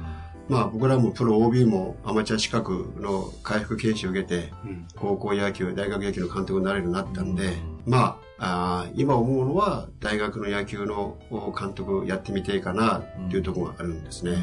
[0.48, 4.86] まあ、僕らもプロ OB もアマチュア資格の回復研修を受けて、うん。
[4.96, 7.52] 高校野球、大学野球の監督になれるようになったんで、
[7.86, 11.18] まあ、あー今思うのは、大学の野球の
[11.58, 14.36] 監督やってみていいかなっていうところがあるんですね。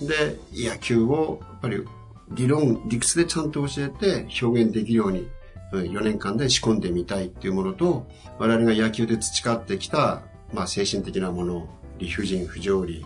[0.00, 1.82] で、野球を、やっぱり
[2.30, 5.28] 理論、理屈でちゃんと教えて表現できるように、
[5.72, 8.06] 4年間で仕込んでみたいっていうものと、
[8.38, 13.04] 我々が野球で培ってきた、まあ、精神的なもの、理不尽、不条理、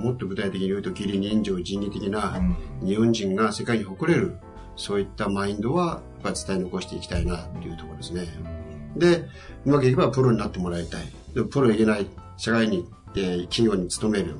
[0.00, 2.40] もっと具体的に言うと、義理人情、人理的な、
[2.82, 4.36] 日本人が世界に誇れる、
[4.76, 8.26] そういったマインドは、やっぱり伝え残していきたいなっていうところですね。
[8.96, 9.28] で、
[9.66, 11.04] うまくいけばプロになってもらいたい。
[11.34, 14.36] でプロにいけない、社会に、えー企業に勤める。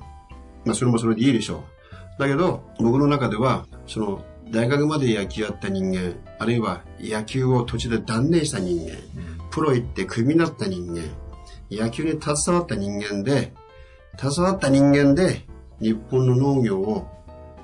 [0.65, 1.65] まあ、それもそれでいいでしょ
[2.19, 2.21] う。
[2.21, 8.97] だけど、僕の中では、その、大学まで野球やった人間、あるいは野球を途中で断念した人間、
[9.51, 11.03] プロ行ってクビになった人間、
[11.71, 13.53] 野球に携わった人間で、
[14.19, 15.47] 携わった人間で、
[15.81, 17.09] 日本の農業を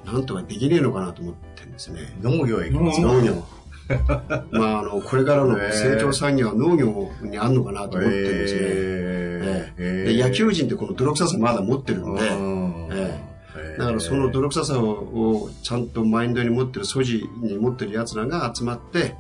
[0.04, 2.16] なんとかできねえのかなと思ってるんですね。
[2.22, 3.44] 農業へ行きますか農業。
[4.50, 8.60] まあ、あの、これからの成長産業は農業にあんのかなと思ってるんですね。
[8.62, 19.14] えええで野球人ってこの泥臭さまだ持ってるんで、えだからその泥臭さををちゃんとマインドに持ってる、素地に持ってる奴らが集まって、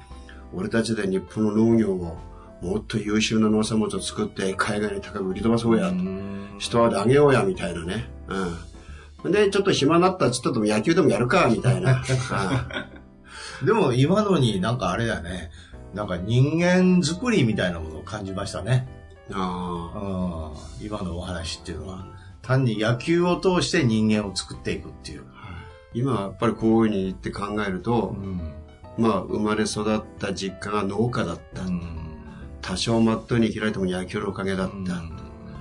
[0.54, 2.16] 俺たちで日本の農業を
[2.62, 5.96] もっと優秀な農産物を作って海外に高く売り飛ばそうやと。
[6.58, 8.08] 人はあげようや、みたいなね。
[8.28, 8.56] うん。
[9.30, 12.02] で、ちょっと暇になったらちょっと野球でもやるか、みたいな。
[13.64, 15.50] でも今のになんかあれだね。
[15.94, 18.86] なんか人間作りみたいなものを感じましたね。
[19.32, 22.06] あうん今のお話っていうのは。
[22.42, 25.24] 単に野球を通して人間を作っていくっていう。
[25.94, 28.52] 今やっぱりこういうふうに言って考えると、ん。
[28.98, 31.62] まあ生まれ育った実家が農家だった。
[31.62, 31.82] うん。
[32.60, 35.02] 多少マットに開いても野球のおかげだった。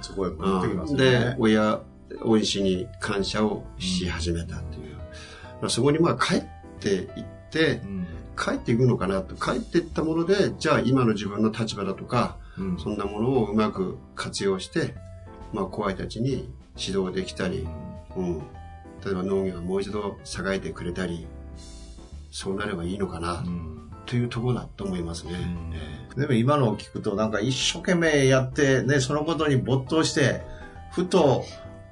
[0.01, 1.35] そこへ持ってきますでね、。
[1.39, 1.79] 親、
[2.25, 4.95] 恩師に感謝をし始めたという。
[5.61, 6.43] まあそこにまあ帰っ
[6.79, 7.05] ていっ
[7.51, 8.07] て、うん
[8.37, 9.35] 帰っていくのかなと。
[9.35, 14.93] 帰っていったもので、じゃあ今の自分の立場だとか、うんそんなものをうまく活用して、
[15.53, 17.65] まあ後輩たちに指導できたり、
[18.17, 18.39] うん。
[19.05, 21.27] 例えば農業がもう一度栄えてくれたり、
[22.29, 25.31] そうなればいいのかな、うんというところだと思いますね。
[26.17, 30.41] えでも今のを聞くとなんか一生懸命やってね、そのことに没頭して、
[30.91, 31.43] ふと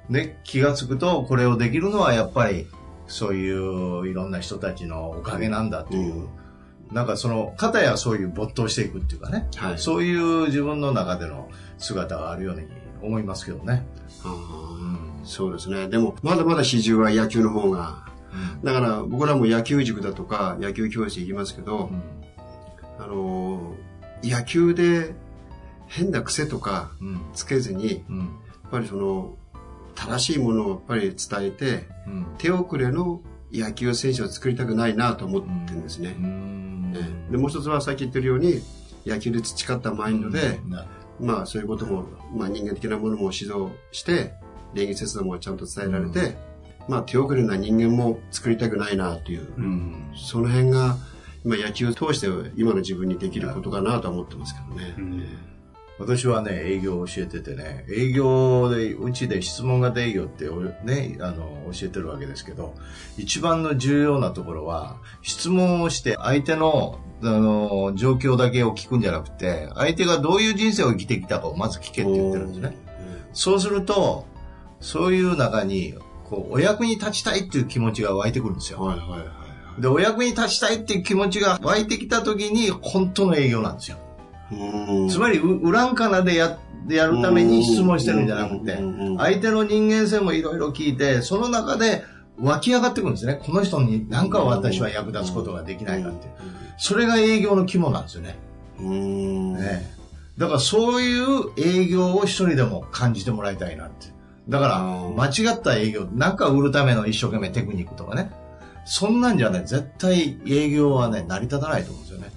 [0.08, 2.66] ね、気がつくとこれをできるのはやっぱり
[3.06, 6.28] そういういろんな人たちのおかげなんだっていう、
[6.92, 9.78] なんかその、方やそういう没頭していくっていうかね、えはい。
[9.78, 12.66] そういう自分の中での姿があるように
[13.02, 13.86] 思いますけどね。
[14.24, 15.88] あーそうですね。
[15.88, 18.04] でも、まだまだ比重は野球の方が。
[18.62, 21.90] だから、僕らも野球塾だとか、野球教室行きますけど、
[22.98, 25.14] あのー野球で
[25.86, 29.34] 変な癖とかうんつけずに、やうんっぱりその、
[29.94, 32.26] 正しいものをやっぱり伝えて、うん。
[32.38, 33.20] 手遅れの
[33.52, 36.14] 野球選手を作りたくないなと思ってるんですね。
[36.18, 36.92] うん。
[36.94, 37.32] ええ。
[37.32, 38.60] で、もう一つはさっき言ってるように、
[39.06, 40.86] 野球で培ったマインドで、な
[41.20, 44.34] まあそういうことも、まあ人間的なものも指導して、
[44.74, 46.36] 礼儀節度もちゃんと伝えられて、
[46.88, 50.10] まあ手遅れな人間も作りたくないなという、うん。
[50.14, 50.96] その辺が、
[51.44, 54.94] 今野球を通して今の自分にできることかなとは思ってますけどね。
[55.98, 60.48] 私はね、営業を教えててね、営業で、うちで質問型営業って
[60.84, 62.74] ね、あの、教えてるわけですけど、
[63.16, 72.76] 一番の重要なところは、質問をして相手の、あの、状況だけを聞くんじゃなくて、相手がどういう人生を生きてきたかをまず聞けって言ってるんですね。
[73.32, 74.26] そうすると、
[74.80, 78.80] そういう中に、こう、お役に立ちたいっていう気持ちが湧いてくるんですよ。
[78.80, 79.24] はいはいは
[79.78, 79.80] い。
[79.80, 83.98] で、お役に立ちたいっていう気持ちが湧いてきた時に、本当の営業なんですよ。
[84.58, 88.78] うんつまり、う裏んかなでやでやるために質問してるんじゃなくて
[89.16, 92.04] 相手の人間性もいろいろ聞いて、その中で
[92.38, 93.40] 湧き上がってくるんですね。
[93.42, 96.32] この人に何か私は役立つことができないかっていう。
[96.78, 98.36] それが営業の肝なんですよね。
[98.80, 99.54] うん。
[99.54, 99.94] ね
[100.36, 104.08] だからそういう営業を一人でも感じてもらいたいなって。
[104.48, 108.30] だから、うん間違った営業、なんか売るための一生懸命テクニックとかね。
[108.84, 112.32] そんなんじゃね、絶対営業はね、成り立たないと思うんですよね。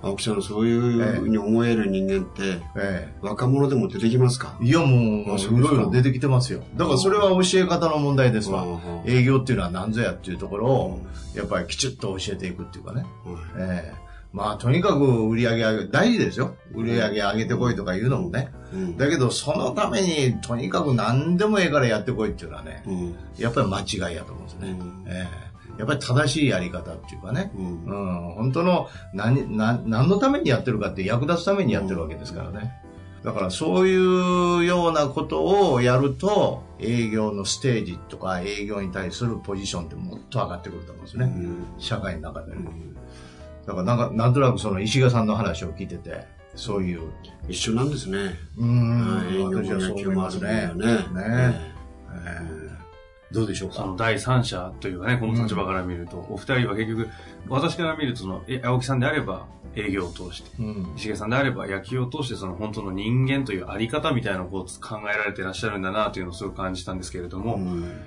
[0.00, 4.56] 青木さん、そういうふうに思える人間って、え若者でも出てきますか？
[4.62, 4.64] え。
[4.66, 6.62] いや、もう、いろいろ出てきてますよ。
[6.76, 8.62] だからそれは教え方の問題ですわ。
[8.64, 8.78] うん
[9.10, 11.00] 営業っていうのは何ぞやっていうところを、
[11.34, 13.06] やっぱりきちっと教えていくっていうかね。
[13.56, 16.54] ええまあ、とにかく売り上げ上げ、大事ですよ。
[16.74, 18.50] 売り上げ上げてこいとか言うのもね。
[18.74, 24.76] うんだけど、そのために、とにかく何でもええからやってこいっていうのはね、うんやっぱり間違いやと思うんですね。
[24.78, 25.47] うんええ
[25.78, 27.52] やっぱり正しいやり方っていうかね。
[27.54, 32.82] うんうん、本当の何、何、何のためにやってるかって役立つためにやってるわけですからね。
[33.22, 41.24] だからそういうようなことをやると、営業のステージとか営業に対するポジションってもっと上がってくると思うんですね。
[41.24, 42.52] うん社会の中で。
[43.66, 47.00] だからなんか、なんとなくその石賀さんの話を聞いてて、そういう。
[47.48, 48.36] 一緒なんですね。
[48.56, 50.50] うーんはい営業も私はそう思いますね。
[50.50, 51.78] 野球もあるんだよねね
[52.26, 52.67] ええ
[53.32, 53.76] どうでしょうか？
[53.76, 57.08] その第三者というかね、この立場から見ると、お二人は結局、
[57.48, 60.92] 私から見ると、その、え青木さんであれば営業を通して、うん。
[60.96, 68.00] 石毛さんであれば野球を通してその本当の人間というあり方みたいなこう考えられていらっしゃるんだなというのをすごく感じたんですけれども、うん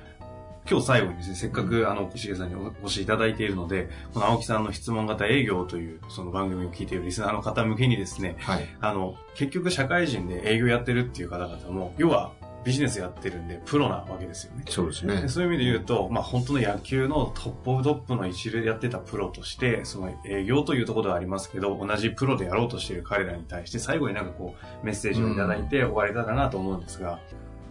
[0.69, 8.67] 今日最後にですね、せっかくあの、石毛さんにお越しいただいているので、この青木さんの質問型営業というその番組を聞いているリスナーの方向けにですね、はい。
[8.79, 12.31] あの、結局社会人で営業やってるっていう方々も、要は
[12.63, 14.63] ビジネスやってるんでプロなわけですよね。
[14.69, 15.30] そうですねで。
[15.30, 27.19] そういう意味で言うと、まあ本当の野球の top of top の一流でやってたプロとして、その営業というところではありますけど、同じプロでやろうとしている彼らに対して、最後になんかこう、メッセージをいただいて終われたらなと思うんですが、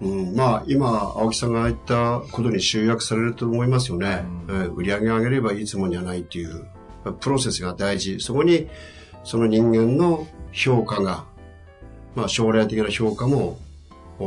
[0.01, 4.25] うん、まあ、今、青木さんが言ったことに集約されると思いますよね。
[4.49, 6.67] うんえー売り上げを上げればいいつもじゃないっていう、
[7.21, 8.19] プロセスが大事。
[8.21, 8.69] そこに、
[9.25, 11.25] その人間の評価が、
[12.15, 13.70] まあ、将来的な評価もお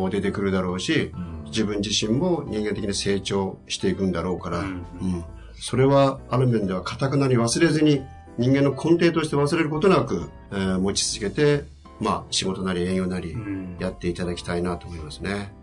[0.10, 1.12] 出てくるだろうし、
[1.45, 4.69] 自分自身も人間的に成長していくんだろうから、ううん。
[4.69, 5.25] ん。
[5.56, 8.01] それはある面では固くなり忘れずに
[8.38, 11.65] 人間の根底として忘れることなく、えー持ち続けて、
[11.99, 13.77] まあ、仕事なり営業なりうん。
[13.79, 15.53] やっていただきたいなと思いますね。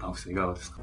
[0.00, 0.80] 青木さんいかがですか？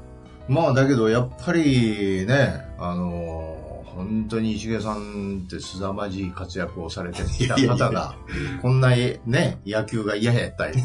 [0.48, 3.69] まあだけどやっぱりね、あのー
[4.04, 8.14] 本当に石毛さんって凄まじい活躍をされてきた方が、
[8.62, 10.82] こんなね、野球が嫌やったり。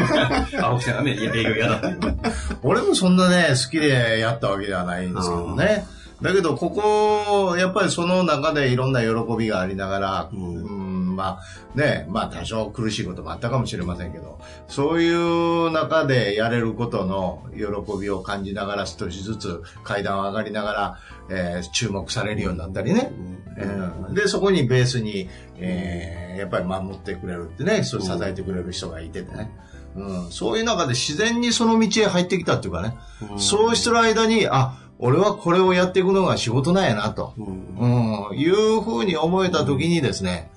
[0.60, 2.18] 青木さんがね、嫌だっていう。
[2.62, 5.86] 俺もそんなね、好きでやったわけではないんですけどね。
[6.22, 10.75] だけど、ここ、やっぱりその中でいろんな喜びがありながら、ううんん、
[11.16, 11.40] ま
[11.74, 20.98] あね、まあ多少苦しいこともあったかもしれませんけど、そういう中でやれることの喜びを感じながら少しずつ階段を上がりながら、
[21.30, 23.10] えー注目されるようになったりね。
[23.58, 24.14] うん。
[24.14, 29.50] で、そこにベースに、えーやっぱり守ってくれるってね、そう支えてくれる人がいててね。
[29.96, 32.96] うん、そういう中で自然にその道へ入ってきたっていうかね、
[33.38, 38.28] そうしてる間に、あ、俺はこれをやっていくのが仕事なんやなと、うん。
[38.30, 40.50] うん、いうふうに思えた時にですね、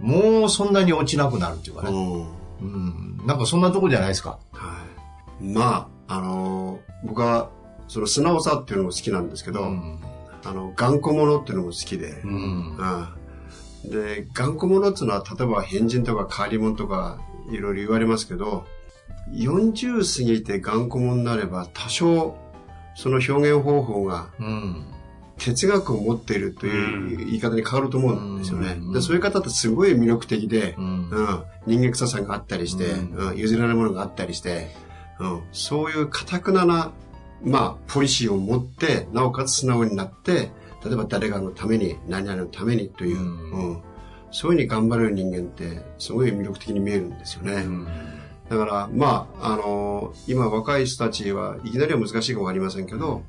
[0.00, 4.38] もうそんなに落ちなくなるっていうかね、うんうん、なんかそんなとこじゃないですか。
[4.52, 4.84] は
[5.40, 5.44] い。
[5.44, 7.50] まあ、あのー僕は、
[7.88, 10.00] その素直さっていうのも好きなんですけど、うん。
[10.44, 12.76] あの、頑固者っていうのも好きで、うん。
[12.76, 13.08] うん
[13.84, 18.66] で、頑固者っていうのは、例えば変人とか変わり者とか、いろいろ言われますけど、
[19.32, 22.36] 40過ぎて頑固者になれば、多少、
[22.96, 24.84] その表現方法がうん。
[25.38, 28.76] 哲学を持っているという言い方に変わると思うんですよね。
[28.78, 28.92] うん。
[28.92, 31.10] でそういう方ってすごい魅力的で、うん。
[31.10, 33.28] うん、人間臭さがあったりして、うん。
[33.30, 33.36] うん。
[33.36, 34.70] 譲られるものがあったりして、
[35.18, 36.92] うん、そういう堅くなな、
[37.42, 40.50] まあ、ポリシーを持って、なおかつ素直になって、
[40.84, 43.50] 例えば誰かのために、何々のためにという、うん。
[43.50, 43.82] うん。
[44.30, 47.64] そういうふうに頑張れる人間って、すごい魅力的に見えるんですよね。
[48.48, 53.22] だから、まあ、あの今若い人たちはいきなりは難しいかもわかりませんけど、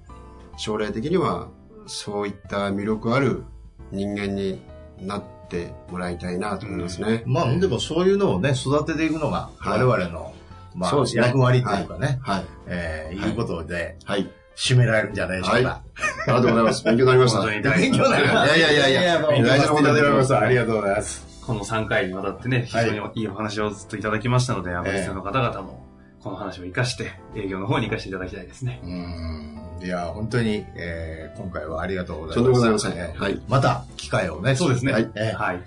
[0.57, 1.47] 将来的には
[1.87, 3.43] そういった魅力ある
[3.91, 4.61] 人間に
[4.99, 7.23] なってもらいたいなと思いますね。
[7.25, 10.33] まあ、でもそういうのをね、育てていくのが、はい我々の、
[10.75, 12.45] まあ、そうですね役割というかね、はい。
[12.67, 14.29] えーいうことで、はい。
[14.55, 15.69] 締められるんじゃないでしょうか。
[15.69, 15.81] はい
[16.27, 16.83] ありがとうございます。
[16.85, 17.37] 勉強になりました。
[17.39, 18.57] 本当に大勉強になりました。
[18.57, 20.35] いやいやいやいや大事なことでございます。
[20.35, 21.27] ありがとうございます。
[21.47, 25.86] この3回にわたってね、非常にいいお話をずっといただきましたので、アメリカの方々も、
[26.27, 28.81] この話を活かして、営業の方に活かしていただきたいですね。
[28.83, 29.85] うん。
[29.85, 32.43] いや、本当に、えー今回はありがとうございます。
[32.43, 34.55] とんございませんえーはいまた、機会をね。
[34.55, 35.61] そうですねはいえーはい。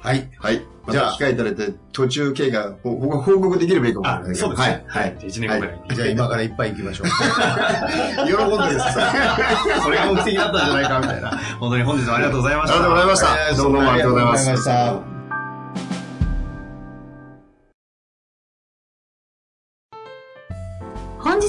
[0.00, 0.28] はい。
[0.38, 0.62] はい。
[0.86, 4.46] まじゃあた機会いただいて、途中経過、ほ僕は報告できればいいかもしれませんけど。
[4.48, 4.84] そうですね。
[4.86, 5.02] はい。
[5.04, 5.16] はい。
[5.16, 5.96] 1年後ぐらいに。
[5.96, 7.06] じゃあ今からいっぱい行きましょう。
[8.26, 8.86] 喜んでです。
[9.84, 11.30] それが目的だったんじゃないかみたいな。
[11.60, 12.74] 本当に本日はありがとうございました。
[12.74, 13.48] ありがとうございました。
[13.50, 14.70] えーどうもありがとうございます。
[14.70, 15.13] あ